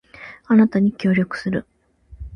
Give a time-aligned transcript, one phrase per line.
[0.47, 1.67] あなたに協力する